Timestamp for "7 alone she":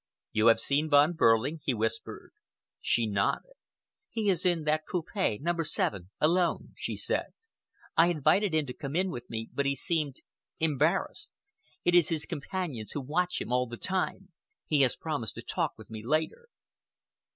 5.63-6.97